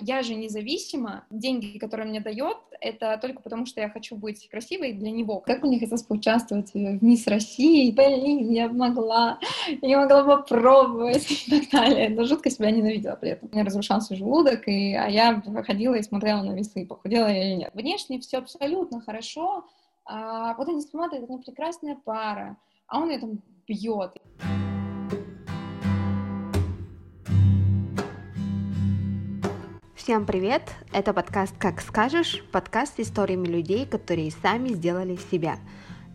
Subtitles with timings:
[0.00, 1.24] Я же независима.
[1.30, 5.40] Деньги, которые мне дает, это только потому, что я хочу быть красивой для него.
[5.40, 7.90] Как мне хотелось поучаствовать в Мисс России.
[7.90, 9.38] Блин, я могла.
[9.82, 12.08] Я могла попробовать и так далее.
[12.10, 13.48] Но жутко себя ненавидела при этом.
[13.50, 17.54] У меня разрушался желудок, и, а я ходила и смотрела на весы, похудела я или
[17.56, 17.70] нет.
[17.74, 19.64] Внешне все абсолютно хорошо.
[20.04, 22.56] А, вот они смотрят, это прекрасная пара,
[22.86, 24.12] а он ее там бьет.
[30.04, 30.70] Всем привет!
[30.92, 35.58] Это подкаст «Как скажешь», подкаст с историями людей, которые сами сделали себя.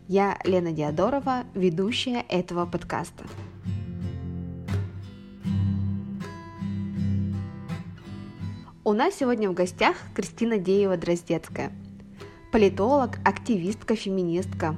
[0.07, 3.25] Я Лена Диадорова, ведущая этого подкаста.
[8.83, 11.71] У нас сегодня в гостях Кристина Деева-Дроздецкая,
[12.51, 14.75] политолог, активистка, феминистка.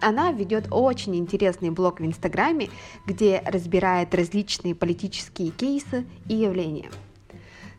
[0.00, 2.70] Она ведет очень интересный блог в Инстаграме,
[3.08, 6.92] где разбирает различные политические кейсы и явления–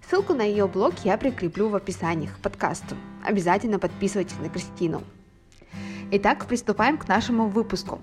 [0.09, 2.95] Ссылку на ее блог я прикреплю в описании к подкасту.
[3.23, 5.01] Обязательно подписывайтесь на Кристину.
[6.11, 7.99] Итак, приступаем к нашему выпуску.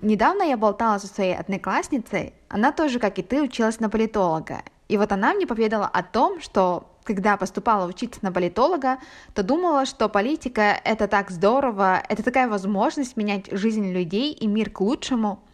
[0.00, 4.62] Недавно я болтала со своей одноклассницей, она тоже, как и ты, училась на политолога.
[4.88, 8.98] И вот она мне поведала о том, что когда поступала учиться на политолога,
[9.34, 14.70] то думала, что политика— это так здорово, это такая возможность менять жизнь людей и мир
[14.70, 15.42] к лучшему—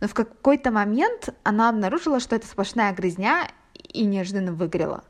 [0.00, 3.48] но в какой-то момент она обнаружила, что это сплошная грязня
[3.92, 5.04] и неожиданно выгорела.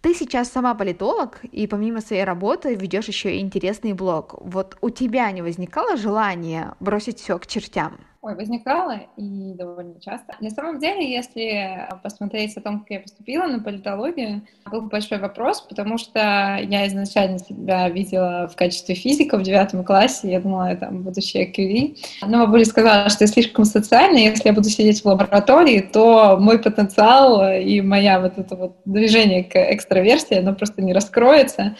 [0.00, 4.34] Ты сейчас сама политолог, и помимо своей работы ведешь еще и интересный блог.
[4.40, 7.98] Вот у тебя не возникало желания бросить все к чертям?
[8.22, 10.34] Ой, возникало и довольно часто.
[10.40, 15.62] На самом деле, если посмотреть о том, как я поступила на политологию, был большой вопрос,
[15.62, 20.76] потому что я изначально себя видела в качестве физика в девятом классе, я думала, я
[20.76, 21.96] там будущая QV.
[22.26, 26.58] Но бабуля сказала, что я слишком социальная, если я буду сидеть в лаборатории, то мой
[26.58, 31.74] потенциал и моя вот это вот движение к экстраверсии, оно просто не раскроется.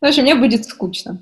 [0.00, 1.18] В общем, мне будет скучно.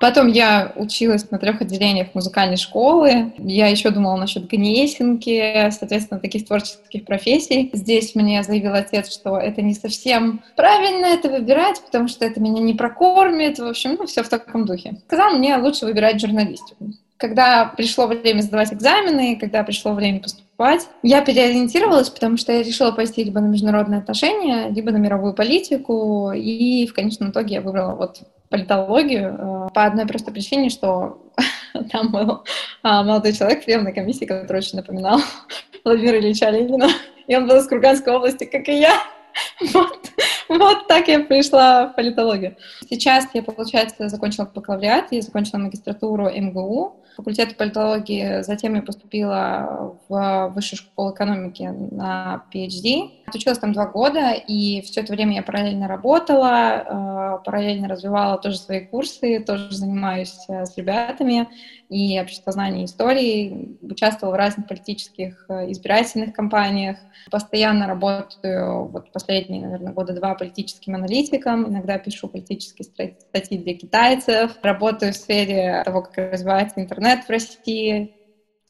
[0.00, 3.32] Потом я училась на трех отделениях музыкальной школы.
[3.38, 7.70] Я еще думала насчет гнесинки, соответственно, таких творческих профессий.
[7.72, 12.60] Здесь мне заявил отец, что это не совсем правильно это выбирать, потому что это меня
[12.60, 13.58] не прокормит.
[13.58, 14.96] В общем, ну, все в таком духе.
[15.06, 16.92] Сказал мне лучше выбирать журналистику.
[17.16, 22.92] Когда пришло время сдавать экзамены, когда пришло время поступать, я переориентировалась, потому что я решила
[22.92, 27.94] пойти либо на международные отношения, либо на мировую политику, и в конечном итоге я выбрала
[27.94, 31.22] вот политологию э, по одной простой причине, что
[31.92, 32.44] там был
[32.82, 35.20] а, молодой человек в приемной комиссии, который очень напоминал
[35.84, 36.88] Владимира Ильича Ленина,
[37.26, 38.94] и он был из Курганской области, как и я.
[39.74, 40.10] Вот,
[40.48, 42.56] вот так я пришла в политологию.
[42.88, 50.52] Сейчас я, получается, закончила бакалавриат, я закончила магистратуру МГУ, факультет политологии, затем я поступила в
[50.54, 53.10] Высшую школу экономики на PhD.
[53.26, 58.58] Отучилась там два года, и все это время я параллельно работала, э, параллельно развивала тоже
[58.58, 61.48] свои курсы, тоже занимаюсь э, с ребятами
[61.88, 66.98] и обществознание истории, участвовала в разных политических э, избирательных кампаниях,
[67.30, 74.56] постоянно работаю, вот последние, наверное, года два политическим аналитиком, иногда пишу политические статьи для китайцев,
[74.62, 78.12] работаю в сфере того, как развивается интернет в России,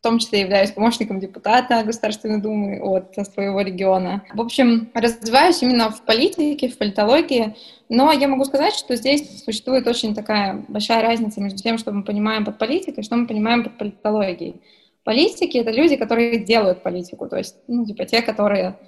[0.07, 4.23] том числе являюсь помощником депутата Государственной Думы от своего региона.
[4.33, 7.57] В общем, развиваюсь именно в политике, в политологии,
[7.89, 12.05] но я могу сказать, что здесь существует очень такая большая разница между тем, что мы
[12.05, 14.61] понимаем под политикой, и что мы понимаем под политологией.
[15.03, 18.79] Политики— это люди, которые делают политику, то есть, ну, типа, те, которые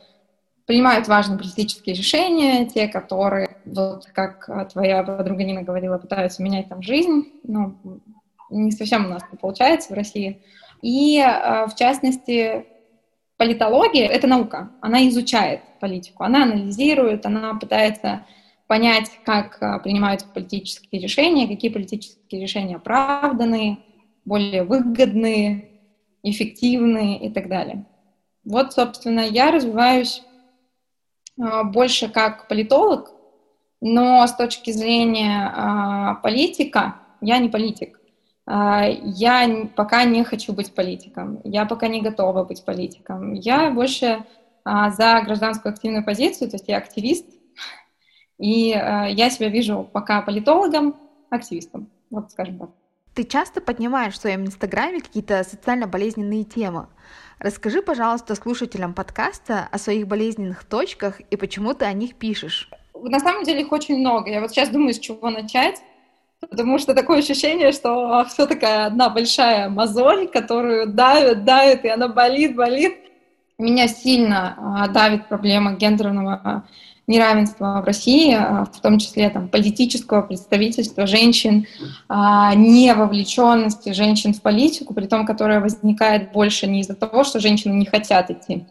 [0.67, 6.81] принимают важные политические решения, те, которые, вот как твоя подруга Нина говорила, пытаются менять там
[6.83, 7.75] жизнь, ну,
[8.50, 10.43] не совсем у нас это получается в России,
[10.83, 12.66] и, э, в частности,
[13.37, 14.71] политология— это наука.
[14.81, 18.27] Она изучает политику, она анализирует, она пытается
[18.66, 23.78] понять, как э, принимаются политические решения, какие политические решения оправданы,
[24.25, 25.71] более выгодные,
[26.22, 27.87] эффективные и так далее.
[28.44, 30.23] Вот, собственно, я развиваюсь
[31.38, 33.12] э, больше как политолог,
[33.81, 37.98] но с точки зрения политика я не политик.
[38.50, 43.35] А, я пока не хочу быть политиком, я пока не готова быть политиком.
[43.35, 44.25] Я больше
[44.65, 47.27] а, за гражданскую активную позицию, то есть я активист,
[48.39, 50.97] и а, я себя вижу пока политологом,
[51.29, 52.71] активистом, вот скажем так.
[53.12, 56.87] Ты часто поднимаешь в своем инстаграме какие-то социально болезненные темы.
[57.41, 62.71] Расскажи, пожалуйста, слушателям подкаста о своих болезненных точках и почему ты о них пишешь.
[62.95, 64.31] На самом деле их очень много.
[64.31, 65.83] Я вот сейчас думаю, с чего начать.
[66.40, 72.08] Потому что такое ощущение, что все такая одна большая мозоль, которую давит, давит, и она
[72.08, 72.96] болит, болит.
[73.58, 76.64] Меня сильно а, давит проблема гендерного
[77.08, 81.67] неравенства в России, а, в том числе там, политического представительства женщин,
[82.08, 87.73] а, невовлеченности женщин в политику, при том, которая возникает больше не из-за того, что женщины
[87.73, 88.67] не хотят идти.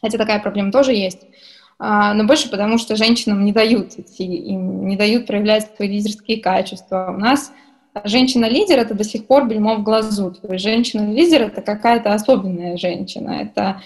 [0.00, 1.26] Хотя такая проблема тоже есть, а,
[1.86, 7.12] но больше потому, что женщинам не дают идти, им не дают проявлять свои лидерские качества.
[7.14, 7.52] У нас
[8.04, 10.30] женщина-лидер— это до сих пор бельмо в глазу.
[10.30, 13.42] То есть женщина-лидер— это какая-то особенная женщина.
[13.42, 13.82] Это,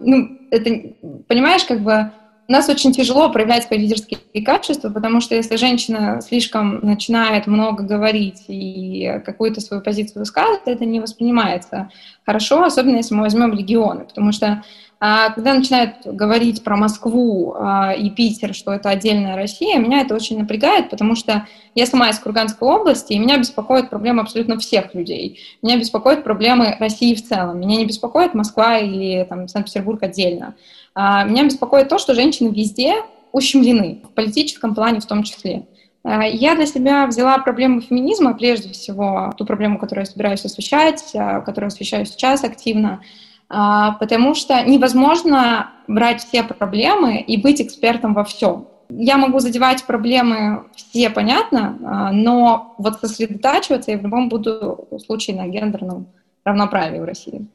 [0.00, 0.94] ну, это,
[1.28, 2.10] понимаешь, как бы
[2.48, 7.84] у нас очень тяжело проявлять свои лидерские качества, потому что если женщина слишком начинает много
[7.84, 11.90] говорить и какую-то свою позицию высказывать, это не воспринимается
[12.24, 14.62] хорошо, особенно если мы возьмем регионы, потому что а,
[14.98, 20.38] когда начинают говорить про Москву а, и Питер, что это отдельная Россия, меня это очень
[20.38, 21.46] напрягает, потому что
[21.76, 25.38] я сама из Курганской области, и меня беспокоит проблема абсолютно всех людей.
[25.62, 27.60] Меня беспокоят проблемы России в целом.
[27.60, 30.56] Меня не беспокоит Москва или там, Санкт-Петербург отдельно.
[30.94, 32.96] А, меня беспокоит то, что женщины везде
[33.30, 35.66] ущемлены, в политическом плане в том числе.
[36.02, 41.04] А, я для себя взяла проблему феминизма, прежде всего, ту проблему, которую я собираюсь освещать,
[41.14, 43.00] а, которую освещаю сейчас активно,
[43.48, 48.68] потому что невозможно брать все проблемы и быть экспертом во всем.
[48.90, 55.46] Я могу задевать проблемы все, понятно, но вот сосредотачиваться я в любом буду случае на
[55.46, 56.08] гендерном
[56.44, 57.48] равноправии в России.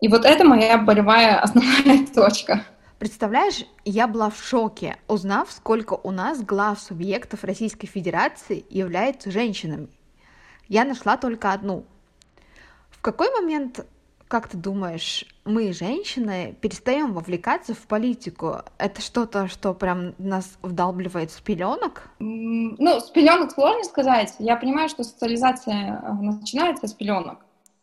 [0.00, 2.64] И вот это моя болевая основная точка.
[2.98, 9.88] Представляешь, я была в шоке, узнав, сколько у нас глав субъектов Российской Федерации являются женщинами.
[10.66, 11.84] Я нашла только одну.
[12.90, 13.86] В какой момент,
[14.28, 18.58] как ты думаешь, мы, женщины, перестаем вовлекаться в политику?
[18.76, 22.10] Это что-то, что прям нас вдалбливает с пеленок?
[22.18, 24.34] Ну, с пеленок сложно сказать.
[24.38, 27.38] Я понимаю, что социализация э, начинается с пеленок.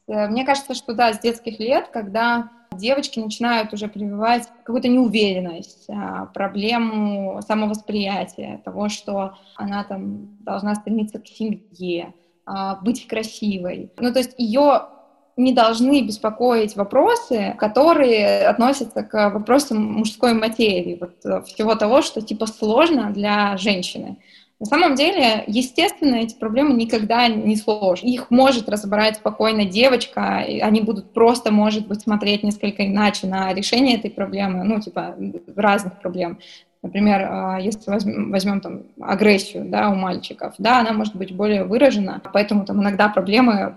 [0.08, 5.86] Э, мне кажется, что да, с детских лет, когда девочки начинают уже прививать какую-то неуверенность,
[5.90, 12.14] а, проблему самовосприятия, того, что она там должна стремиться к семье,
[12.46, 13.92] а, быть красивой.
[13.98, 14.90] Ну, то есть ее
[15.38, 22.22] не должны беспокоить вопросы, которые относятся к вопросам мужской материи, вот, э, всего того, что
[22.22, 24.18] типа сложно для женщины.
[24.58, 28.08] На самом деле, естественно, эти проблемы никогда не сложны.
[28.08, 33.54] Их может разобрать спокойно девочка, и они будут просто, может быть, смотреть несколько иначе на
[33.54, 35.18] решение этой проблемы, ну, типа,
[35.58, 36.40] разных проблем.
[36.86, 42.22] Например, а, если возьмем, там агрессию да, у мальчиков, да, она может быть более выражена,
[42.32, 43.76] поэтому там иногда проблемы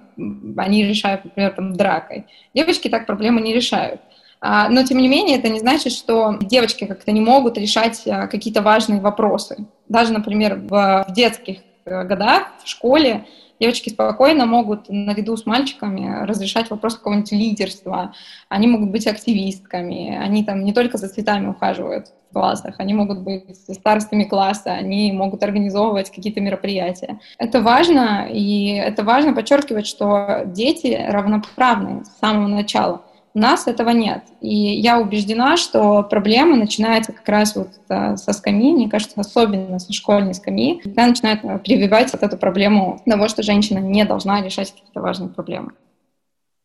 [0.59, 2.27] они решают, например, там дракой.
[2.53, 4.03] Девочки так проблемы не решают.
[4.43, 8.27] А, но, тем не менее, это не значит, что девочки как-то не могут решать а,
[8.27, 9.57] какие-то важные вопросы.
[9.89, 13.25] Даже, например, в детских э, годах, в школе,
[13.61, 18.15] девочки спокойно могут наряду с мальчиками разрешать вопрос какого-нибудь лидерства.
[18.49, 23.21] Они могут быть активистками, они там не только за цветами ухаживают в классах, они могут
[23.21, 27.19] быть старостами класса, они могут организовывать какие-то мероприятия.
[27.39, 33.03] Это важно, и это важно подчеркивать, что дети равноправны с самого начала.
[33.35, 34.25] У нас этого нет.
[34.41, 39.79] И я убеждена, что проблема начинается как раз вот э, со скамьи, мне кажется, особенно
[39.79, 44.43] со школьной скамьи, когда начинают э, прививать вот эту проблему того, что женщина не должна
[44.43, 45.73] решать какие-то важные проблемы.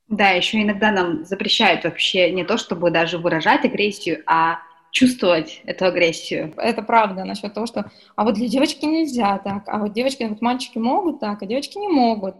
[0.07, 4.59] Да, еще иногда нам запрещают вообще не то, чтобы даже выражать агрессию, а
[4.93, 6.53] чувствовать эту агрессию.
[6.55, 10.39] Это правда насчет того, что а вот для девочки нельзя так, а вот девочки, вот
[10.39, 12.35] мальчики могут так, а девочки не могут,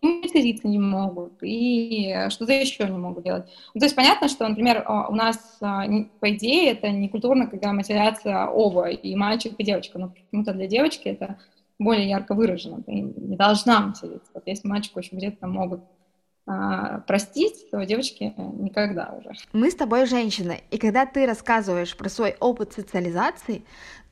[0.00, 3.44] и материться не могут, и что-то еще не могут делать.
[3.74, 5.84] Ну, то есть понятно, что, например, а, у нас, а,
[6.18, 10.66] по идее, это не культурно, когда матерятся оба, и мальчик, и девочка, но почему-то для
[10.66, 11.38] девочки это
[11.78, 12.82] более ярко выражено.
[12.82, 14.30] Ты не должна материться.
[14.32, 15.80] Вот если мальчику еще где-то могут
[16.48, 19.32] а, простить, то девочки никогда уже.
[19.52, 23.64] Мы с тобой женщины, и когда ты рассказываешь про свой опыт социализации,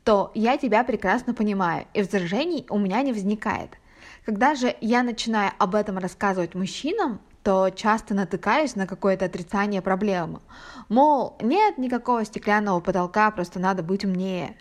[0.05, 3.71] то я тебя прекрасно понимаю, и возражений у меня не возникает.
[4.27, 10.41] Когда же я начинаю об этом рассказывать мужчинам, то часто натыкаюсь на какое-то отрицание проблемы.
[10.91, 14.57] Мол, нет никакого стеклянного потолка, просто надо быть умнее.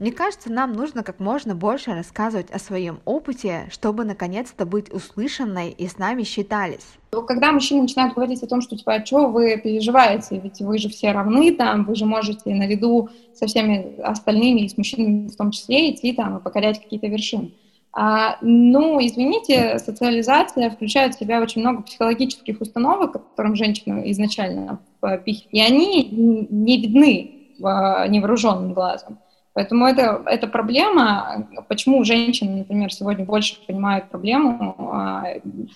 [0.00, 5.72] Мне кажется, нам нужно как можно больше рассказывать о своем опыте, чтобы наконец-то быть услышанной
[5.72, 6.86] и с нами считались.
[7.10, 10.88] Когда мужчины начинают говорить о том, что типа, а что вы переживаете, ведь вы же
[10.88, 15.50] все равны, там, вы же можете наряду со всеми остальными, и с мужчинами в том
[15.50, 17.52] числе, идти там и покорять какие-то вершины.
[17.92, 24.80] А, ну, извините, социализация включает в себя очень много психологических установок, которым женщины изначально
[25.26, 29.18] пихивают, и они не видны невооруженным глазом.
[29.52, 31.48] Поэтому это, это проблема.
[31.68, 35.24] Почему женщины, например, сегодня больше понимают проблему а,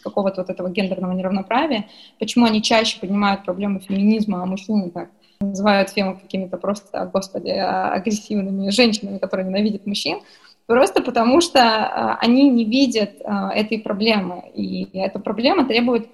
[0.03, 1.87] какого-то вот этого гендерного неравноправия,
[2.21, 5.09] почему они чаще понимают проблему феминизма, а мужчины так
[5.41, 10.21] называют фему какими-то просто, господи, агрессивными женщинами, которые ненавидят мужчин,
[10.67, 14.45] просто потому что а, они не видят а, этой проблемы.
[14.55, 16.09] И эта проблема требует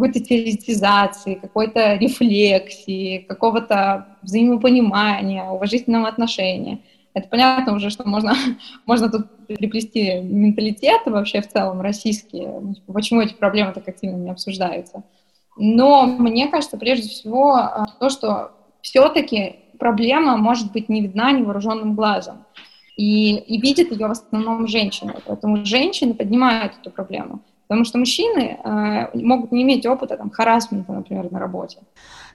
[0.00, 6.78] какой-то теоретизации, какой-то рефлексии, какого-то взаимопонимания, уважительного отношения.
[7.12, 8.34] Это понятно уже, что можно,
[8.86, 12.48] можно тут приплести менталитет вообще в целом российский,
[12.86, 15.02] почему эти проблемы так активно не обсуждаются.
[15.58, 21.94] Но мне кажется, прежде всего, а, то, что все-таки проблема может быть не видна невооруженным
[21.94, 22.46] глазом.
[22.96, 25.14] И, и видят ее в основном женщины.
[25.26, 27.40] Поэтому женщины поднимают эту проблему.
[27.70, 31.78] Потому что мужчины э, могут не иметь опыта там, харасмента, например, на работе.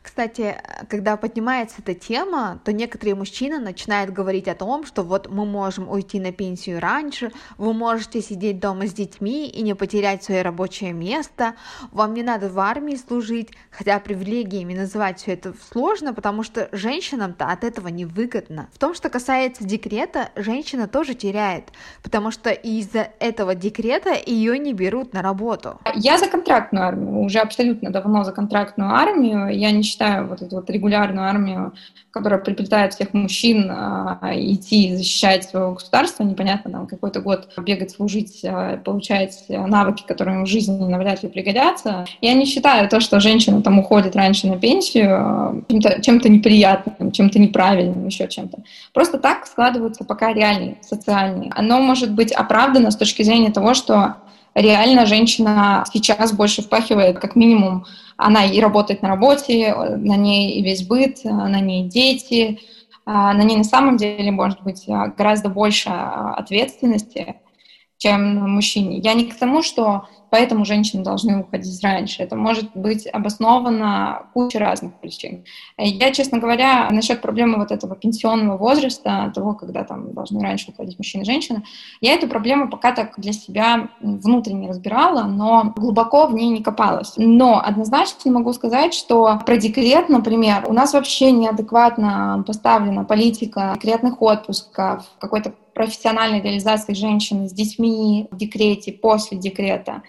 [0.06, 0.56] Кстати,
[0.88, 5.90] когда поднимается эта тема, то некоторые мужчины начинают говорить о том, что вот мы можем
[5.90, 10.94] уйти на пенсию раньше, вы можете сидеть дома с детьми и не потерять свое рабочее
[10.94, 11.56] место,
[11.92, 17.48] вам не надо в армии служить, хотя привилегиями называть все это сложно, потому что женщинам-то
[17.48, 18.70] от этого не выгодно.
[18.74, 21.72] В том, что касается декрета, женщина тоже теряет,
[22.04, 25.80] потому что из-за этого декрета ее не берут на работу.
[25.96, 30.58] Я за контрактную армию, уже абсолютно давно за контрактную армию, я не считаю вот эту
[30.58, 31.74] вот регулярную армию,
[32.12, 38.42] которая приплетает всех мужчин а, идти защищать свое государство, непонятно, там, какой-то год бегать, служить,
[38.44, 42.06] а, получать навыки, которые им в жизни навряд ли пригодятся.
[42.22, 47.12] Я не считаю то, что женщина там уходит раньше на пенсию а, чем-то, чем-то неприятным,
[47.12, 48.60] чем-то неправильным, еще чем-то.
[48.94, 51.52] Просто так складываются пока реальные, социальные.
[51.56, 54.16] Оно может быть оправдано с точки зрения того, что
[54.56, 57.86] реально женщина сейчас больше впахивает, как минимум,
[58.18, 62.60] она и работает на работе, на ней и весь быт, на ней дети,
[63.06, 67.36] а на ней на самом деле может быть гораздо больше ответственности,
[67.98, 68.98] чем на мужчине.
[69.00, 72.24] Я не к тому, что поэтому женщины должны уходить раньше.
[72.24, 75.46] Это может быть обосновано кучей разных причин.
[75.78, 80.98] Я, честно говоря, насчет проблемы вот этого пенсионного возраста, того, когда там должны раньше уходить
[80.98, 81.64] мужчины и женщины,
[82.02, 87.14] я эту проблему пока так для себя внутренне разбирала, но глубоко в ней не копалась.
[87.18, 94.22] Но однозначно могу сказать, что про декрет, например, у нас вообще неадекватно поставлена политика декретных
[94.22, 100.02] отпусков, какой-то профессиональной реализации женщины с детьми в декрете, после декрета.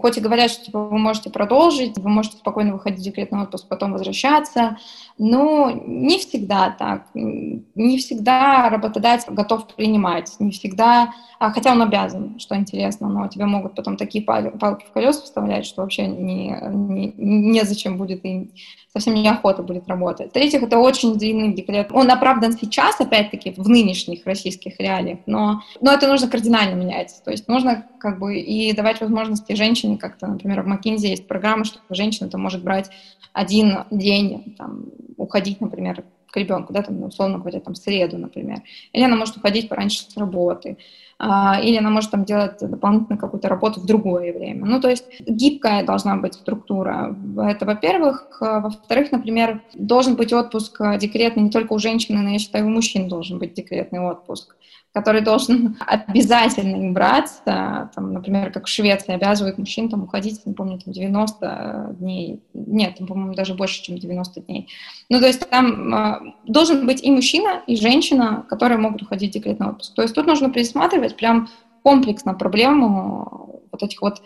[0.00, 3.68] Хоть и говорят, что типа, вы можете продолжить, вы можете спокойно выходить в декретный отпуск,
[3.68, 4.76] потом возвращаться,
[5.18, 7.06] но не всегда так.
[7.14, 13.46] Не всегда работодатель готов принимать, не всегда, а, хотя он обязан, что интересно, но тебе
[13.46, 18.50] могут потом такие палки в колеса вставлять, что вообще не, не, незачем будет и
[18.96, 20.30] совсем неохота будет работать.
[20.30, 21.88] В-третьих, это очень длинный декрет.
[21.92, 27.20] Он оправдан сейчас, опять-таки, в нынешних российских реалиях, но, но это нужно кардинально менять.
[27.24, 31.64] То есть нужно как бы и давать возможности женщине как-то, например, в McKinsey есть программа,
[31.64, 32.90] что женщина-то может брать
[33.32, 34.86] один день, там,
[35.18, 36.04] уходить, например,
[36.38, 38.62] ребенку, да, там, условно говоря, там, среду, например.
[38.92, 40.78] Или она может уходить пораньше с работы.
[41.18, 44.66] А, или она может там делать дополнительно какую-то работу в другое время.
[44.66, 47.16] Ну, то есть гибкая должна быть структура.
[47.38, 48.36] Это, во-первых.
[48.40, 53.08] Во-вторых, например, должен быть отпуск декретный не только у женщины, но я считаю, у мужчин
[53.08, 54.56] должен быть декретный отпуск
[54.96, 60.54] который должен обязательно им браться, там, например, как в Швеции обязывают мужчин там, уходить, не
[60.54, 64.68] помню, там, 90 дней, нет, по-моему, даже больше, чем 90 дней.
[65.10, 69.34] Ну, то есть там э, должен быть и мужчина, и женщина, которые могут уходить в
[69.34, 69.94] декретный отпуск.
[69.94, 71.50] То есть тут нужно пересматривать прям
[71.82, 74.22] комплексно проблему вот этих вот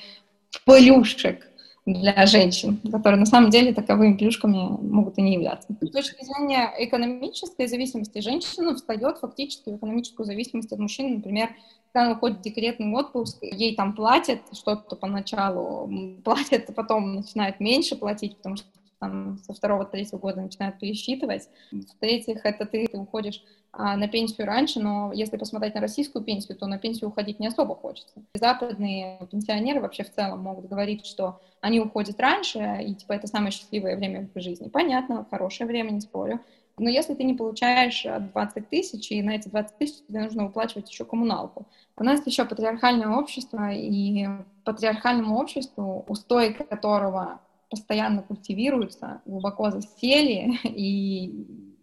[0.64, 1.48] плюшек,
[1.92, 5.68] для женщин, которые на самом деле таковыми плюшками могут и не являться.
[5.80, 11.16] С точки зрения экономической зависимости женщина встает фактически в экономическую зависимость от мужчин.
[11.16, 11.50] Например,
[11.92, 15.90] когда она уходит в декретный отпуск, ей там платят что-то поначалу,
[16.24, 18.66] платят, а потом начинают меньше платить, потому что
[19.00, 21.48] там со второго-третьего года начинают пересчитывать.
[21.72, 23.42] В-третьих, это ты, ты уходишь
[23.72, 27.46] а, на пенсию раньше, но если посмотреть на российскую пенсию, то на пенсию уходить не
[27.46, 28.22] особо хочется.
[28.34, 33.50] Западные пенсионеры вообще в целом могут говорить, что они уходят раньше, и типа это самое
[33.52, 34.68] счастливое время в жизни.
[34.68, 36.40] Понятно, хорошее время, не спорю.
[36.78, 40.90] Но если ты не получаешь 20 тысяч, и на эти 20 тысяч тебе нужно выплачивать
[40.90, 41.66] еще коммуналку.
[41.96, 44.26] У нас еще патриархальное общество, и
[44.64, 51.26] патриархальному обществу, устои которого постоянно культивируются, глубоко засели, и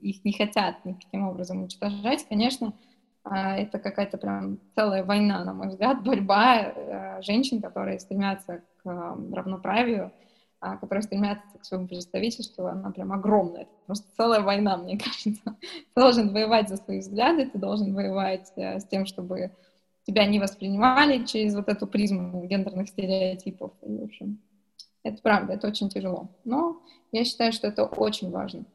[0.01, 2.73] их не хотят никаким образом уничтожать, конечно,
[3.23, 9.17] а, это какая-то прям целая война, на мой взгляд, борьба э, женщин, которые стремятся к
[9.33, 10.13] равноправию,
[10.59, 13.63] а, которые стремятся к своему представительству, она прям огромная.
[13.63, 15.57] Это просто целая война, мне кажется.
[15.61, 19.51] Ты должен воевать за свои взгляды, ты должен воевать э, с тем, чтобы
[20.05, 23.73] тебя не воспринимали через вот эту призму гендерных стереотипов.
[23.81, 24.39] И, в общем,
[25.09, 26.29] это правда, это очень тяжело.
[26.45, 28.65] Но я считаю, что это очень важно.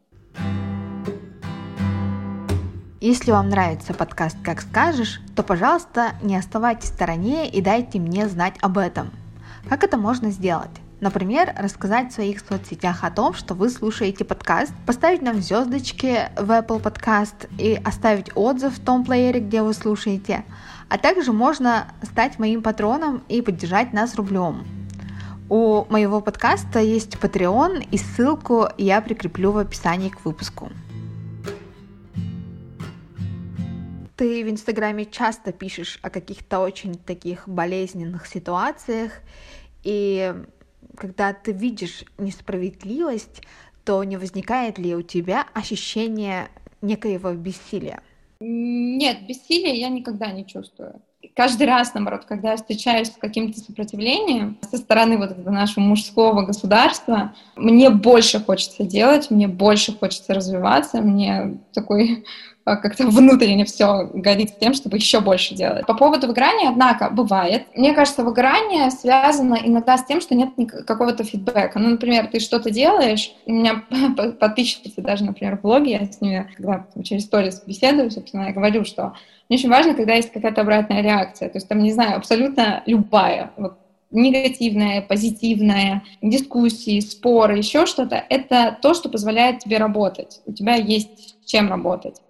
[3.00, 8.28] Если вам нравится подкаст «Как скажешь», то, пожалуйста, не оставайтесь в стороне и дайте мне
[8.28, 9.10] знать об этом.
[9.68, 10.70] Как это можно сделать?
[11.00, 16.48] Например, рассказать в своих соцсетях о том, что вы слушаете подкаст, поставить нам звездочки в
[16.48, 20.44] Apple Podcast и оставить отзыв в том плеере, где вы слушаете.
[20.88, 24.64] А также можно стать моим патроном и поддержать нас рублем.
[25.54, 30.70] У моего подкаста есть Patreon, и ссылку я прикреплю в описании к выпуску.
[34.16, 39.12] Ты в Инстаграме часто пишешь о каких-то очень таких болезненных ситуациях,
[39.84, 40.34] и
[40.96, 43.42] когда ты видишь несправедливость,
[43.84, 46.48] то не возникает ли у тебя ощущение
[46.80, 48.02] некоего бессилия?
[48.40, 51.02] Нет, бессилия я никогда не чувствую.
[51.34, 56.42] Каждый раз, наоборот, когда я встречаюсь с каким-то сопротивлением со стороны вот этого нашего мужского
[56.42, 62.24] государства, мне больше хочется делать, мне больше хочется развиваться, мне такой
[62.64, 65.86] как-то внутренне все горит тем, чтобы еще больше делать.
[65.86, 67.66] По поводу выгорания, однако, бывает.
[67.74, 70.50] Мне кажется, выгорание связано иногда с тем, что нет
[70.86, 71.78] какого-то фидбэка.
[71.78, 73.82] Ну, например, ты что-то делаешь, у меня
[74.40, 78.84] подписчицы даже, например, в блоге, я с ними, когда через сторис беседую, собственно, я говорю,
[78.84, 79.14] что
[79.48, 81.48] мне очень важно, когда есть какая-то обратная реакция.
[81.48, 83.50] То есть там, не знаю, абсолютно любая.
[83.56, 83.78] Вот
[84.12, 90.42] негативное, позитивное, дискуссии, споры, еще что-то, это то, что позволяет тебе работать.
[90.46, 92.20] У тебя есть чем работать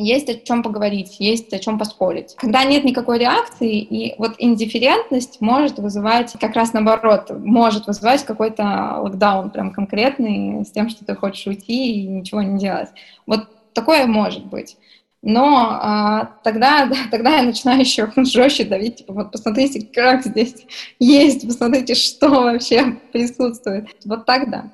[0.00, 2.34] есть о чем поговорить, есть о чем поспорить.
[2.36, 8.98] Когда нет никакой реакции, и вот индифферентность может вызывать, как раз наоборот, может вызывать какой-то
[9.00, 12.90] локдаун прям конкретный с тем, что ты хочешь уйти и ничего не делать.
[13.26, 14.76] Вот такое может быть.
[15.20, 20.54] Но а, тогда, тогда я начинаю еще жестче давить, типа, вот посмотрите, как здесь
[20.98, 23.88] есть, посмотрите, что вообще присутствует.
[24.04, 24.70] Вот так да.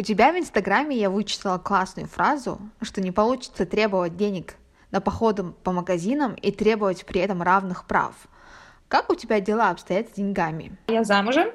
[0.00, 4.54] У тебя в Инстаграме я вычитала классную фразу, что не получится требовать денег
[4.92, 8.14] на походы по магазинам и требовать при этом равных прав.
[8.86, 10.78] Как у тебя дела обстоят с деньгами?
[10.86, 11.48] Я замужем,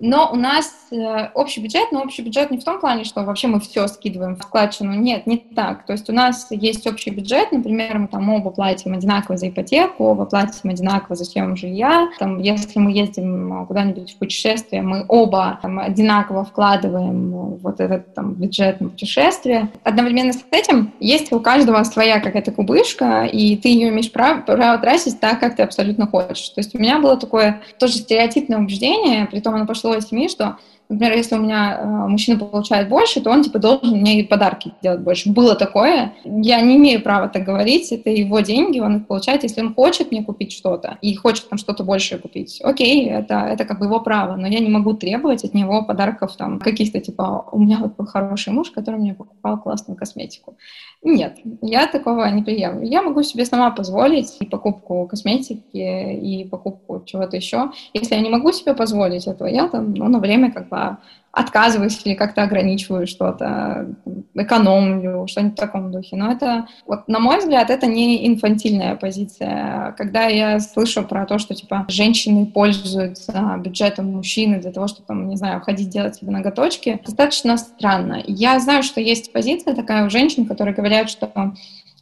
[0.00, 3.48] но у нас э, общий бюджет, но общий бюджет не в том плане, что вообще
[3.48, 4.94] мы все скидываем в складчину.
[4.94, 5.86] Нет, не так.
[5.86, 10.04] То есть у нас есть общий бюджет, например, мы там оба платим одинаково за ипотеку,
[10.04, 12.08] оба платим одинаково за съем жилья.
[12.18, 18.34] Там, если мы ездим куда-нибудь в путешествие, мы оба там, одинаково вкладываем вот этот там,
[18.34, 19.68] бюджет на путешествие.
[19.84, 24.78] Одновременно с этим есть у каждого своя какая-то кубышка, и ты ее имеешь право, право
[24.78, 26.48] тратить так, как ты абсолютно хочешь.
[26.50, 30.28] То есть у меня было такое тоже стереотипное убеждение, при том оно пошло из семьи,
[30.28, 34.72] что например, если у меня э, мужчина получает больше, то он, типа, должен мне подарки
[34.82, 35.30] делать больше.
[35.30, 36.14] Было такое.
[36.24, 37.92] Я не имею права так говорить.
[37.92, 39.42] Это его деньги, он их получает.
[39.42, 43.64] Если он хочет мне купить что-то и хочет там что-то большее купить, окей, это, это
[43.64, 44.36] как бы его право.
[44.36, 48.06] Но я не могу требовать от него подарков там каких-то, типа, у меня вот был
[48.06, 50.56] хороший муж, который мне покупал классную косметику.
[51.02, 52.82] Нет, я такого не приемлю.
[52.82, 57.70] Я могу себе сама позволить и покупку косметики, и покупку чего-то еще.
[57.94, 60.96] Если я не могу себе позволить этого, я там, ну, на время как бы
[61.38, 63.94] отказываюсь или как-то ограничиваю что-то,
[64.34, 66.16] экономлю, что-нибудь в таком духе.
[66.16, 69.94] Но это, вот, на мой взгляд, это не инфантильная позиция.
[69.96, 75.28] Когда я слышу про то, что, типа, женщины пользуются бюджетом мужчины для того, чтобы, там,
[75.28, 78.22] не знаю, ходить делать себе ноготочки, достаточно странно.
[78.26, 81.30] Я знаю, что есть позиция такая у женщин, которые говорят, что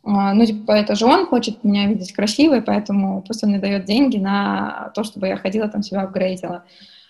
[0.08, 3.84] а, ну, типа, это же он хочет меня видеть красивой, поэтому пусть он мне дает
[3.84, 6.62] деньги на то, чтобы я ходила там себя апгрейдила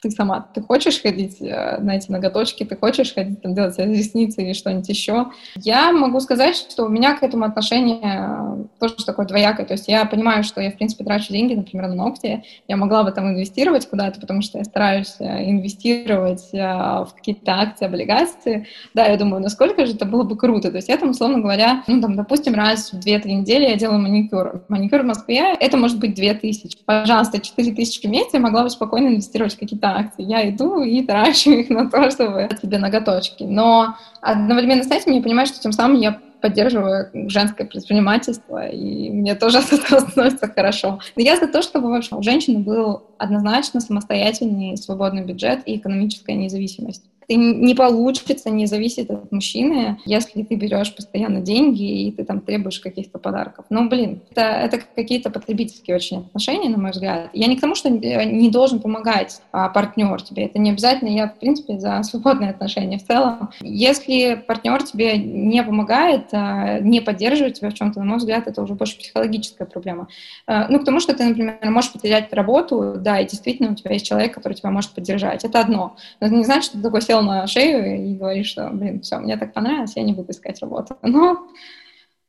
[0.06, 4.42] ты сама, ты хочешь ходить э, на эти ноготочки, ты хочешь ходить там делать ресницы
[4.42, 5.26] или что-нибудь еще.
[5.56, 9.66] Я могу сказать, что у меня к этому отношение э, тоже такое двоякое.
[9.66, 12.44] То есть я понимаю, что я, в принципе, трачу деньги, например, на ногти.
[12.68, 17.86] Я могла бы там инвестировать куда-то, потому что я стараюсь э, инвестировать в какие-то акции,
[17.86, 18.66] облигации.
[18.94, 20.70] Да, я думаю, насколько же это было бы круто.
[20.70, 24.00] То есть я там, условно говоря, ну, там, допустим, раз в 2-3 недели я делаю
[24.00, 24.62] маникюр.
[24.68, 26.78] Маникюр в Москве— это может быть 2000.
[26.84, 30.22] Пожалуйста, 4000 в месяц я могла бы спокойно инвестировать в какие-то акции.
[30.22, 33.44] Я иду и трачу их на то, чтобы себе ноготочки.
[33.44, 39.34] Но одновременно с этим я понимаю, что тем самым я поддерживаю женское предпринимательство, и мне
[39.34, 41.00] тоже этого становится хорошо.
[41.16, 46.34] Но я за то, чтобы вообще у женщины был однозначно самостоятельный свободный бюджет и экономическая
[46.34, 52.24] независимость ты не получится не зависеть от мужчины, если ты берешь постоянно деньги и ты
[52.24, 53.66] там требуешь каких-то подарков.
[53.68, 57.30] Ну, блин, это, это какие-то потребительские очень отношения, на мой взгляд.
[57.32, 60.44] Я не к тому, что не должен помогать а, партнер тебе.
[60.44, 61.08] Это не обязательно.
[61.08, 63.50] Я, в принципе, за свободные отношения в целом.
[63.60, 68.62] Если партнер тебе не помогает, а, не поддерживает тебя в чем-то, на мой взгляд, это
[68.62, 70.08] уже больше психологическая проблема.
[70.46, 74.04] А, ну, потому что ты, например, можешь потерять работу, да, и действительно у тебя есть
[74.04, 75.44] человек, который тебя может поддержать.
[75.44, 75.96] Это одно.
[76.18, 79.18] Но это не значит, что ты такой сел на шею и говоришь, что, блин, все,
[79.18, 80.98] мне так понравилось, я не буду искать работу.
[81.02, 81.46] Но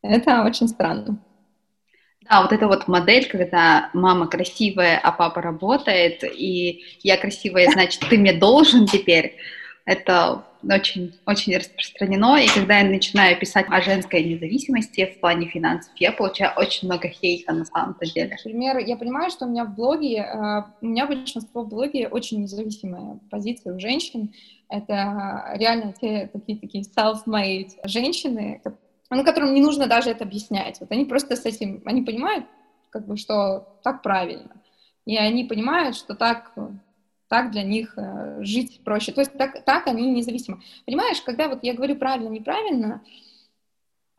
[0.04, 1.18] это очень странно.
[2.30, 8.04] Да, вот эта вот модель, когда мама красивая, а папа работает, и я красивая, значит,
[8.08, 9.36] ты мне должен теперь,
[9.84, 10.44] это
[10.76, 16.12] очень, очень распространено, и когда я начинаю писать о женской независимости в плане финансов, я
[16.12, 18.38] получаю очень много хейта на самом-то деле.
[18.44, 23.20] Например, я понимаю, что у меня в блоге, э, у меня большинство блоге очень независимая
[23.30, 24.34] позиция у женщин,
[24.70, 28.62] это реально те такие, такие self-made женщины,
[29.10, 30.80] ну, которым не нужно даже это объяснять.
[30.80, 32.46] Вот они просто с этим, они понимают,
[32.90, 34.52] как бы, что так правильно.
[35.06, 36.54] И они понимают, что так,
[37.28, 39.12] так для них э, жить проще.
[39.12, 40.62] То есть так, так они независимы.
[40.86, 43.02] Понимаешь, когда вот я говорю правильно, неправильно,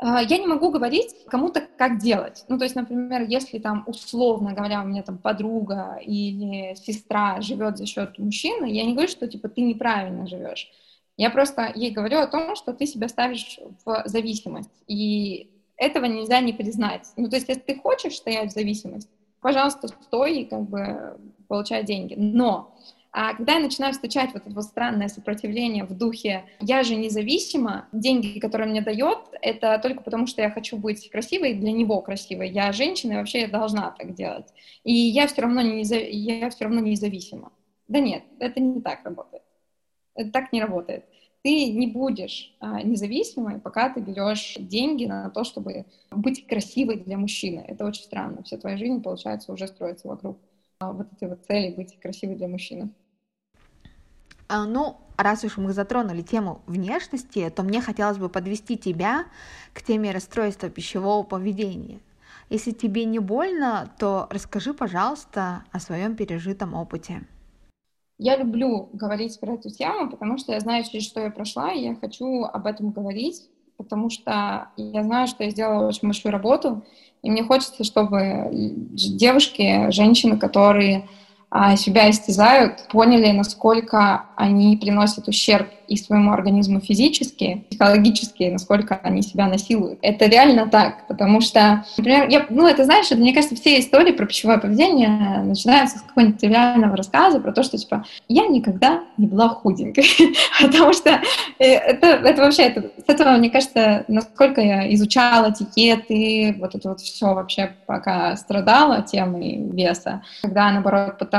[0.00, 2.44] а, я не могу говорить кому-то, как делать.
[2.48, 7.78] Ну, то есть, например, если там, условно говоря, у меня там подруга или сестра живет
[7.78, 10.70] за счет мужчины, я не говорю, что, типа, ты неправильно живешь.
[11.16, 16.40] Я просто ей говорю о том, что ты себя ставишь в зависимость, и этого нельзя
[16.40, 17.08] не признать.
[17.16, 21.18] Ну, то есть, если ты хочешь стоять в зависимости, пожалуйста, стой и как бы
[21.48, 22.14] получай деньги.
[22.16, 22.72] Но
[23.10, 27.88] а когда я начинаю встречать вот это вот странное сопротивление в духе «я же независима»,
[27.92, 32.50] деньги, которые мне дает, это только потому, что я хочу быть красивой, для него красивой.
[32.50, 34.46] Я женщина, и вообще я должна так делать.
[34.84, 37.52] И я все равно, не, я все равно независима.
[37.88, 39.42] Да нет, это не так работает.
[40.14, 41.06] Это так не работает.
[41.42, 47.16] Ты не будешь а, независимой, пока ты берешь деньги на то, чтобы быть красивой для
[47.16, 47.64] мужчины.
[47.66, 48.42] Это очень странно.
[48.42, 50.38] Вся твоя жизнь, получается, уже строится вокруг
[50.80, 52.90] вот этой вот цели быть красивой для мужчины.
[54.48, 59.26] А, ну, раз уж мы затронули тему внешности, то мне хотелось бы подвести тебя
[59.74, 62.00] к теме расстройства пищевого поведения.
[62.48, 67.26] Если тебе не больно, то расскажи, пожалуйста, о своем пережитом опыте.
[68.16, 71.82] Я люблю говорить про эту тему, потому что я знаю, через что я прошла, и
[71.82, 76.84] я хочу об этом говорить, потому что я знаю, что я сделала очень большую работу,
[77.22, 81.08] и мне хочется, чтобы девушки, женщины, которые
[81.76, 89.46] себя истязают, поняли, насколько они приносят ущерб и своему организму физически, психологически, насколько они себя
[89.46, 89.98] насилуют.
[90.02, 94.12] Это реально так, потому что, например, я, ну, это, знаешь, это, мне кажется, все истории
[94.12, 99.26] про пищевое поведение начинаются с какого-нибудь тривиального рассказа про то, что, типа, я никогда не
[99.26, 100.06] была худенькой,
[100.60, 101.20] потому что
[101.58, 106.90] э, это, это вообще, это, с этого, мне кажется, насколько я изучала этикеты, вот это
[106.90, 111.37] вот все вообще пока страдала темой веса, когда, наоборот, пыталась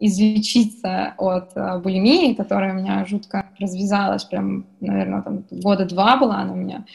[0.00, 6.38] излечиться от э, булимии, которая у меня жутко развязалась, прям, наверное, там года два была
[6.38, 6.86] она у меня,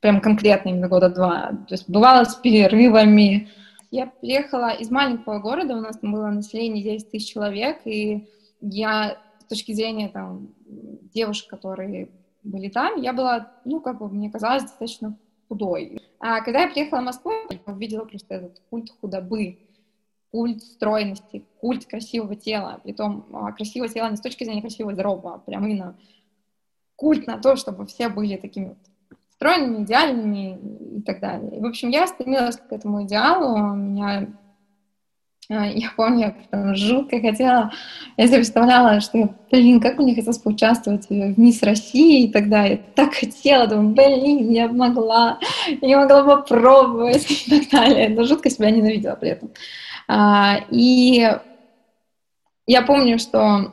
[0.00, 1.50] прям конкретно именно года два.
[1.68, 3.48] То есть бывало с перерывами.
[3.90, 8.26] Я приехала из маленького города, у нас там было население 10 тысяч человек, и
[8.60, 10.48] я с точки зрения там
[11.14, 12.08] девушек, которые
[12.42, 15.16] были там, я была, ну, как бы мне казалось, достаточно
[15.48, 16.00] худой.
[16.18, 19.58] А когда я приехала в Москву, я увидела просто этот культ худобы,
[20.36, 25.34] культ стройности, культ красивого тела, притом а, красивого тела не с точки зрения красивого здорового,
[25.36, 25.96] а прям именно
[26.94, 28.78] культ на то, чтобы все были такими вот
[29.32, 31.56] стройными, идеальными и так далее.
[31.56, 34.28] И, в общем, я стремилась к этому идеалу, меня
[35.48, 37.72] а, я помню, я там жутко хотела,
[38.18, 42.82] я себе представляла, что блин, как мне хотелось поучаствовать в Мисс России и так далее.
[42.94, 45.38] Так хотела, думаю, блин, я могла,
[45.80, 48.10] я могла попробовать и так далее.
[48.10, 49.50] Но жутко себя ненавидела при этом.
[50.08, 51.28] А, и
[52.66, 53.72] я помню, что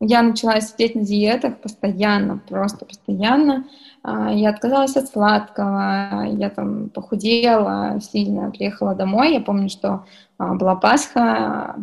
[0.00, 3.64] я начала сидеть на диетах постоянно, просто постоянно.
[4.02, 9.32] А, я отказалась от сладкого, я там похудела сильно, приехала домой.
[9.32, 10.04] Я помню, что
[10.38, 11.76] а, была Пасха,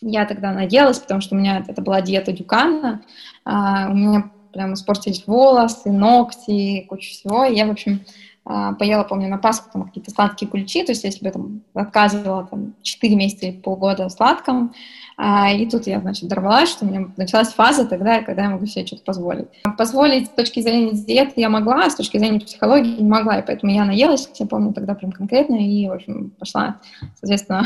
[0.00, 3.02] я тогда наделась, потому что у меня это была диета Дюкана.
[3.44, 7.44] У меня прям испортились волосы, ногти, куча всего.
[7.44, 8.00] Я, в общем,
[8.44, 12.74] поела, помню, на Пасху там какие-то сладкие куличи, то есть если бы там отказывала там
[12.82, 14.72] 4 месяца или полгода сладком,
[15.16, 18.66] а, и тут я, значит, дорвалась, что у меня началась фаза тогда, когда я могу
[18.66, 19.46] себе что-то позволить.
[19.78, 23.46] Позволить с точки зрения диеты я могла, а с точки зрения психологии не могла, и
[23.46, 26.80] поэтому я наелась, я помню тогда прям конкретно, и, в общем, пошла,
[27.20, 27.64] соответственно,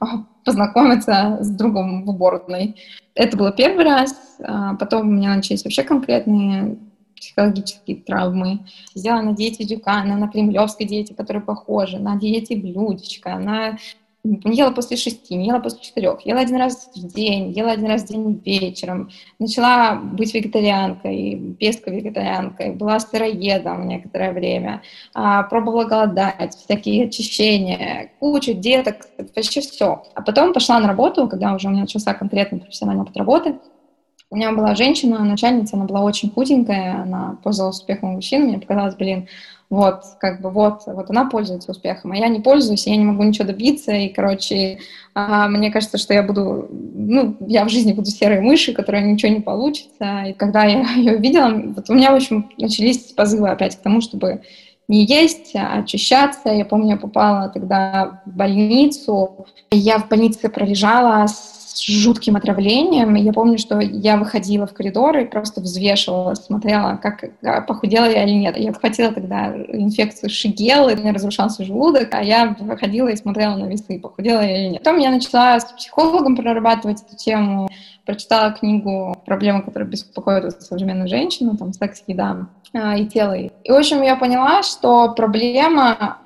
[0.44, 2.76] познакомиться с другом в уборной.
[3.14, 4.14] Это было первый раз,
[4.44, 6.76] а потом у меня начались вообще конкретные
[7.18, 8.60] психологические травмы.
[8.94, 13.78] Сидела на диете Дюкана, на кремлевской диете, которая похожа, на диете блюдечка, на
[14.24, 18.02] ела после шести, не ела после четырех, ела один раз в день, ела один раз
[18.02, 24.82] в день вечером, начала быть вегетарианкой, песко-вегетарианкой, была сыроедом некоторое время,
[25.14, 30.02] а, пробовала голодать, всякие очищения, кучу деток, вообще все.
[30.14, 33.54] А потом пошла на работу, когда уже у меня начался конкретный профессиональный опыт работы,
[34.30, 38.94] у меня была женщина, начальница, она была очень худенькая, она пользовалась успехом мужчин, мне показалось,
[38.94, 39.26] блин,
[39.70, 43.22] вот, как бы вот, вот она пользуется успехом, а я не пользуюсь, я не могу
[43.22, 44.80] ничего добиться, и, короче,
[45.14, 49.32] а, мне кажется, что я буду, ну, я в жизни буду серой мышью, которая ничего
[49.32, 53.76] не получится, и когда я ее увидела, вот у меня, в общем, начались позывы опять
[53.76, 54.42] к тому, чтобы
[54.88, 56.48] не есть, а очищаться.
[56.48, 59.46] Я помню, я попала тогда в больницу.
[59.70, 63.14] Я в больнице пролежала с жутким отравлением.
[63.14, 67.24] Я помню, что я выходила в коридор и просто взвешивала, смотрела, как
[67.66, 68.56] похудела я или нет.
[68.56, 73.98] Я подхватила тогда инфекцию шигелы, меня разрушался желудок, а я выходила и смотрела на весы,
[73.98, 74.82] похудела я или нет.
[74.82, 77.68] Потом я начала с психологом прорабатывать эту тему,
[78.04, 83.36] прочитала книгу «Проблемы, которые беспокоят современную женщину», там «Секс, еда а, и тело».
[83.36, 86.18] И, в общем, я поняла, что проблема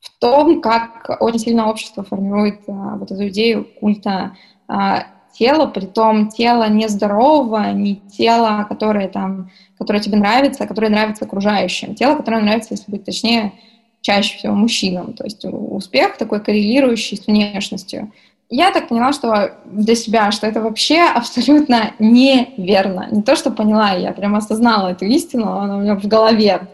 [0.00, 4.34] в том, как очень сильно общество формирует а, вот эту идею культа
[4.66, 10.88] а, тело, при том тело нездорового, не тело, которое, там, которое тебе нравится, а которое
[10.88, 11.94] нравится окружающим.
[11.94, 13.52] Тело, которое нравится, если быть точнее,
[14.00, 15.12] чаще всего мужчинам.
[15.12, 18.10] То есть успех такой коррелирующий с внешностью.
[18.48, 23.06] Я так поняла, что для себя, что это вообще абсолютно неверно.
[23.10, 26.68] Не то, что поняла, я прямо осознала эту истину, она у меня в голове.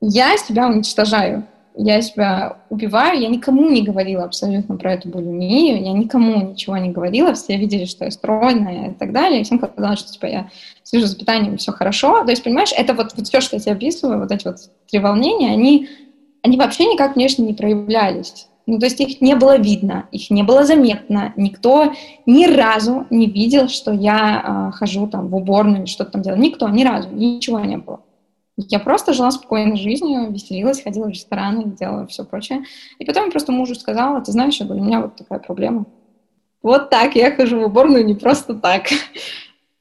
[0.00, 1.44] Я себя уничтожаю
[1.76, 6.90] я себя убиваю, я никому не говорила абсолютно про эту булимию, я никому ничего не
[6.90, 10.50] говорила, все видели, что я стройная и так далее, и всем казалось, что типа я
[10.84, 12.24] слежу за питанием, все хорошо.
[12.24, 14.58] То есть, понимаешь, это вот, вот все, что я тебе описываю, вот эти вот
[14.88, 15.88] три волнения, они,
[16.42, 18.48] они вообще никак внешне не проявлялись.
[18.66, 21.92] Ну, то есть их не было видно, их не было заметно, никто
[22.24, 26.40] ни разу не видел, что я э, хожу там в уборную что-то там делаю.
[26.40, 28.00] Никто, ни разу, ничего не было.
[28.56, 32.64] Я просто жила спокойной жизнью, веселилась, ходила в рестораны, делала все прочее.
[32.98, 35.86] И потом я просто мужу сказала, ты знаешь, я говорю, у меня вот такая проблема.
[36.62, 38.86] Вот так, я хожу в уборную не просто так.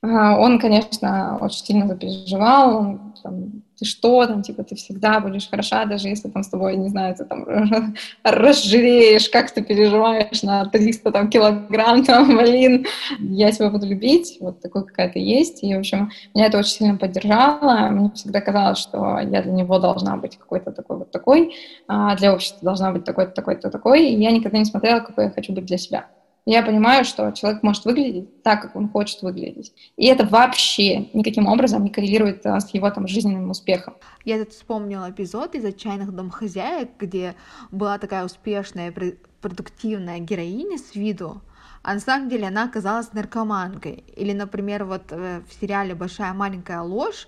[0.05, 5.49] А, он, конечно, очень сильно запереживал, он там, ты что, там, типа, ты всегда будешь
[5.49, 7.45] хороша, даже если там с тобой, не знаю, ты там
[8.23, 12.85] разжиреешь, как ты переживаешь на 300 там, килограмм, там, блин,
[13.19, 16.97] я тебя буду любить, вот такой какая-то есть, и, в общем, меня это очень сильно
[16.97, 21.55] поддержало, мне всегда казалось, что я для него должна быть какой-то такой вот такой,
[21.87, 25.31] а для общества должна быть такой-то, такой-то, такой, и я никогда не смотрела, какой я
[25.31, 26.07] хочу быть для себя
[26.45, 29.73] я понимаю, что человек может выглядеть так, как он хочет выглядеть.
[29.95, 33.95] И это вообще никаким образом не коррелирует а, с его там жизненным успехом.
[34.25, 37.35] Я тут вспомнила эпизод из «Отчаянных домохозяек», где
[37.71, 38.93] была такая успешная,
[39.41, 41.41] продуктивная героиня с виду,
[41.81, 44.03] а на самом деле она оказалась наркоманкой.
[44.15, 47.27] Или, например, вот э, в сериале «Большая маленькая ложь»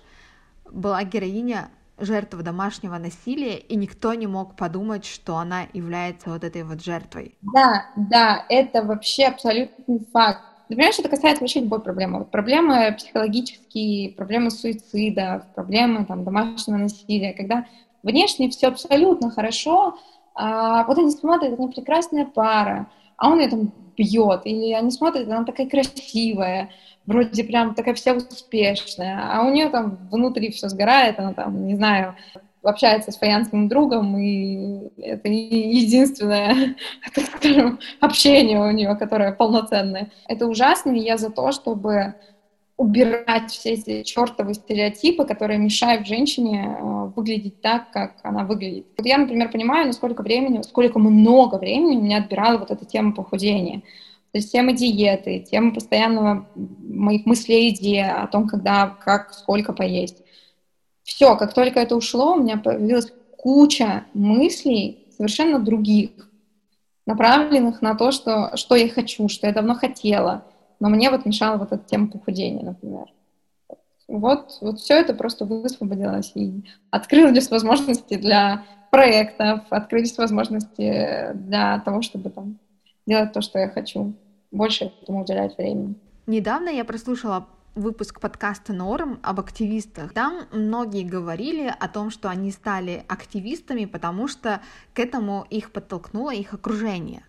[0.70, 6.62] была героиня жертва домашнего насилия, и никто не мог подумать, что она является вот этой
[6.64, 7.36] вот жертвой.
[7.40, 10.42] Да, да, это вообще абсолютный факт.
[10.68, 12.18] Ты понимаешь, это касается вообще любой проблемы.
[12.20, 17.64] Вот проблемы психологические, проблемы суицида, проблемы там, домашнего насилия, когда
[18.02, 19.96] внешне все абсолютно хорошо,
[20.34, 25.28] а вот они смотрят, они прекрасная пара, а он ее там бьет, или они смотрят,
[25.28, 26.70] она такая красивая,
[27.06, 31.76] вроде прям такая вся успешная, а у нее там внутри все сгорает, она там, не
[31.76, 32.16] знаю,
[32.62, 36.76] общается с фаянским другом, и это единственное,
[37.14, 40.10] так скажем, общение у нее, которое полноценное.
[40.28, 42.14] Это ужасно, и я за то, чтобы
[42.76, 48.86] убирать все эти чертовы стереотипы, которые мешают женщине э, выглядеть так, как она выглядит.
[48.98, 53.12] Вот я, например, понимаю, насколько времени, сколько много времени у меня отбирала вот эта тема
[53.12, 53.82] похудения.
[54.36, 60.18] То есть тема диеты, тема постоянного моих мыслей, идей о том, когда, как, сколько поесть.
[61.04, 66.10] Все, как только это ушло, у меня появилась куча мыслей совершенно других,
[67.06, 70.44] направленных на то, что, что я хочу, что я давно хотела.
[70.80, 73.06] Но мне вот мешала вот эта тема похудения, например.
[74.06, 82.02] вот, вот все это просто высвободилось и открылись возможности для проектов, открылись возможности для того,
[82.02, 82.58] чтобы там
[83.06, 84.14] делать то, что я хочу,
[84.50, 85.94] больше этому уделять времени.
[86.26, 90.14] Недавно я прослушала выпуск подкаста «Норм» об активистах.
[90.14, 94.62] Там многие говорили о том, что они стали активистами, потому что
[94.94, 97.22] к этому их подтолкнуло их окружение.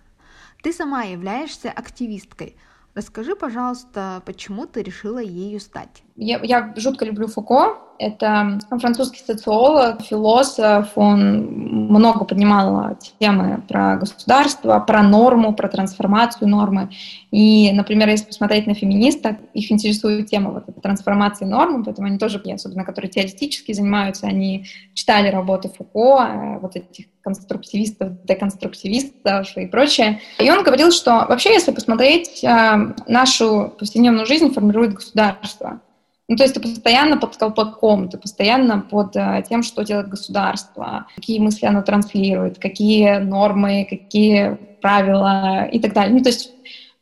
[0.64, 2.56] Ты сама являешься активисткой.
[2.96, 6.04] Расскажи, пожалуйста, почему ты решила ею стать?
[6.18, 11.46] Я, я жутко люблю Фуко, это французский социолог, философ, он
[11.90, 16.90] много поднимал темы про государство, про норму, про трансформацию нормы.
[17.32, 22.18] И, например, если посмотреть на феминисток, их интересует тема вот этой трансформации нормы, поэтому они
[22.18, 29.66] тоже, особенно которые теоретически занимаются, они читали работы Фуко, э, вот этих конструктивистов, деконструктивистов и
[29.68, 30.20] прочее.
[30.40, 35.82] И он говорил, что вообще, если посмотреть, э, нашу повседневную жизнь формирует государство.
[36.30, 41.08] Ну, то есть ты постоянно под колпаком, ты постоянно под э, тем, что делает государство,
[41.16, 46.14] какие мысли оно транслирует, какие нормы, какие правила и так далее.
[46.14, 46.52] Ну, то есть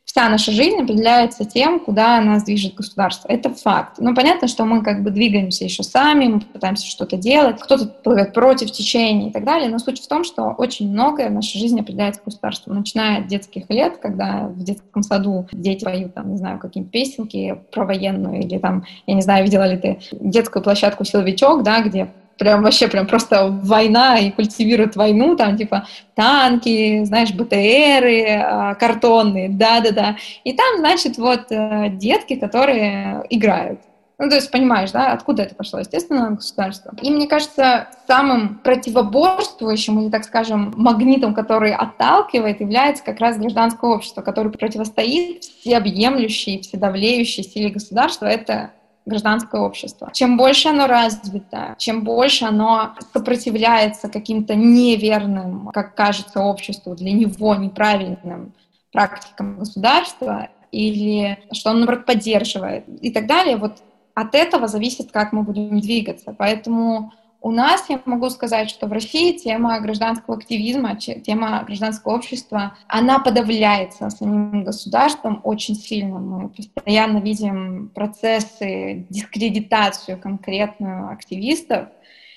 [0.06, 3.28] вся наша жизнь определяется тем, куда нас движет государство.
[3.28, 3.96] Это факт.
[3.98, 8.32] Ну, понятно, что мы как бы двигаемся еще сами, мы пытаемся что-то делать, кто-то плывет
[8.32, 11.80] против течения и так далее, но суть в том, что очень многое в нашей жизни
[11.80, 16.60] определяется государством, начиная от детских лет, когда в детском саду дети поют, там, не знаю,
[16.60, 21.64] какие-нибудь песенки про военную, или там, я не знаю, видела ли ты детскую площадку «Силовичок»,
[21.64, 28.38] да, где прям вообще прям просто война и культивируют войну, там типа танки, знаешь, БТРы
[28.38, 30.16] а, картонные, да-да-да.
[30.44, 33.80] И там, значит, вот э, детки, которые играют.
[34.18, 35.78] Ну, то есть, понимаешь, да, откуда это пошло?
[35.78, 36.94] Естественно, государство.
[37.02, 43.90] И мне кажется, самым противоборствующим, или, так скажем, магнитом, который отталкивает, является как раз гражданское
[43.90, 48.24] общество, которое противостоит всеобъемлющей, вседавлеющей силе государства.
[48.24, 48.70] Это
[49.06, 50.10] гражданское общество.
[50.12, 57.54] Чем больше оно развито, чем больше оно сопротивляется каким-то неверным, как кажется обществу, для него
[57.54, 58.52] неправильным
[58.92, 63.82] практикам государства, или что он, наоборот, поддерживает и так далее, вот
[64.14, 66.34] от этого зависит, как мы будем двигаться.
[66.36, 72.76] Поэтому у нас, я могу сказать, что в России тема гражданского активизма, тема гражданского общества,
[72.88, 76.18] она подавляется самим государством очень сильно.
[76.18, 81.88] Мы постоянно видим процессы, дискредитацию конкретную активистов.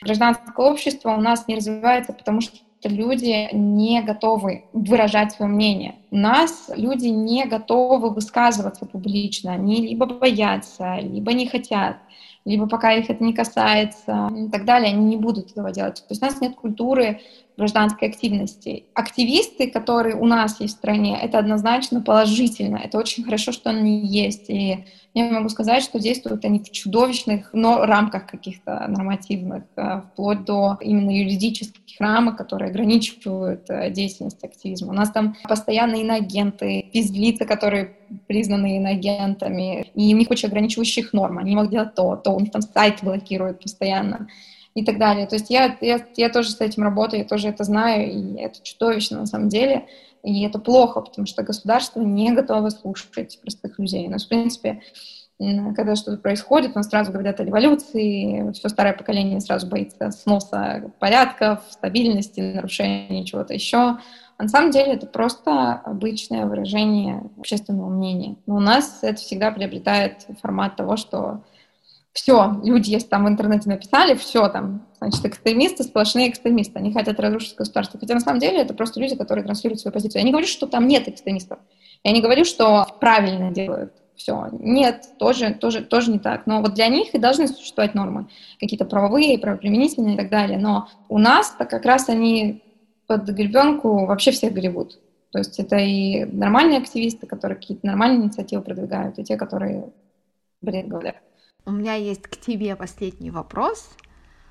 [0.01, 5.95] Гражданское общество у нас не развивается, потому что люди не готовы выражать свое мнение.
[6.11, 9.53] У нас люди не готовы высказываться публично.
[9.53, 11.97] Они либо боятся, либо не хотят
[12.45, 15.95] либо пока их это не касается и так далее, они не будут этого делать.
[15.95, 17.21] То есть у нас нет культуры
[17.57, 18.85] гражданской активности.
[18.93, 22.77] Активисты, которые у нас есть в стране, это однозначно положительно.
[22.77, 24.49] Это очень хорошо, что они есть.
[24.49, 30.45] И я могу сказать, что действуют они в чудовищных но рамках каких-то нормативных, э, вплоть
[30.45, 34.89] до именно юридических рамок, которые ограничивают э, деятельность активизма.
[34.89, 41.39] У нас там постоянно иноагенты, физлица, которые признаны иноагентами, и у них очень ограничивающих норм.
[41.39, 44.27] Они не могут делать то, то у них там сайт блокируют постоянно
[44.79, 45.27] и так далее.
[45.27, 48.61] То есть я, я, я тоже с этим работаю, я тоже это знаю, и это
[48.63, 49.87] чудовищно на самом деле.
[50.23, 54.07] И это плохо, потому что государство не готово слушать простых людей.
[54.07, 54.81] Нас, в принципе,
[55.37, 61.61] когда что-то происходит, нас сразу говорят о революции, все старое поколение сразу боится сноса порядков,
[61.69, 63.97] стабильности, нарушения чего-то еще.
[64.37, 68.37] А на самом деле это просто обычное выражение общественного мнения.
[68.45, 71.43] Но у нас это всегда приобретает формат того, что
[72.13, 77.19] все, люди, если там в интернете написали, все там, значит, экстремисты, сплошные экстремисты, они хотят
[77.19, 77.99] разрушить государство.
[77.99, 80.21] Хотя на самом деле это просто люди, которые транслируют свою позицию.
[80.21, 81.59] Я не говорю, что там нет экстремистов.
[82.03, 84.49] Я не говорю, что правильно делают все.
[84.51, 86.45] Нет, тоже, тоже, тоже не так.
[86.45, 88.27] Но вот для них и должны существовать нормы,
[88.59, 90.57] какие-то правовые, правоприменительные и так далее.
[90.57, 92.63] Но у нас-то как раз они
[93.07, 94.99] под гребенку вообще всех гребут.
[95.31, 99.89] То есть это и нормальные активисты, которые какие-то нормальные инициативы продвигают, и те, которые
[100.61, 101.15] бред говорят.
[101.69, 103.91] У меня есть к тебе последний вопрос.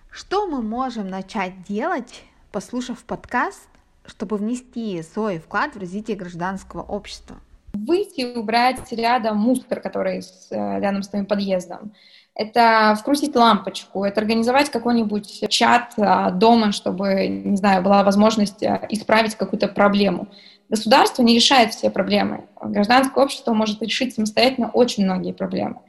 [0.09, 3.69] Что мы можем начать делать, послушав подкаст,
[4.07, 7.39] чтобы внести свой вклад в развитие гражданского общества?
[7.73, 11.93] Выйти и убрать рядом мусор, который э, рядом с твоим подъездом.
[12.37, 18.87] Это вкрутить лампочку, это организовать какой-нибудь чат а, дома, чтобы, не знаю, была возможность а,
[18.91, 20.29] исправить какую-то проблему.
[20.69, 22.45] Государство не решает все проблемы.
[22.63, 25.81] Гражданское общество может решить самостоятельно очень многие проблемы.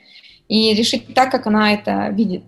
[0.49, 2.43] И решить так, как она это видит,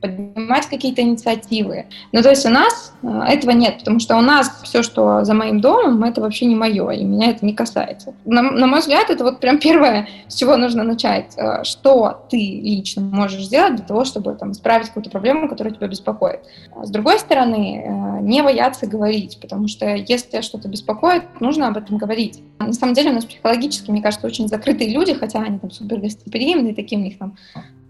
[0.00, 1.86] поднимать какие-то инициативы.
[2.10, 5.34] Ну, то есть у нас э, этого нет, потому что у нас все, что за
[5.34, 8.12] моим домом, это вообще не мое, и меня это не касается.
[8.24, 11.34] На, на мой взгляд, это вот прям первое, с чего нужно начать.
[11.36, 15.86] Э, что ты лично можешь сделать для того, чтобы там, исправить какую-то проблему, которая тебя
[15.86, 16.40] беспокоит.
[16.82, 21.98] С другой стороны, э, не бояться говорить, потому что если что-то беспокоит, нужно об этом
[21.98, 22.42] говорить.
[22.58, 25.98] На самом деле у нас психологически, мне кажется, очень закрытые люди, хотя они там супер
[25.98, 27.36] гостеприимные, такие у них там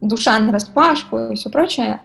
[0.00, 2.00] душа на распашку и все прочее,